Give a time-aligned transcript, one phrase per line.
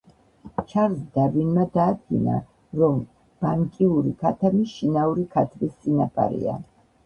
[0.69, 2.39] ჩარლზ დარვინმა დაადგინა,
[2.81, 2.97] რომ
[3.45, 6.61] ბანკივური ქათამი შინაური ქათმის წინაპარია.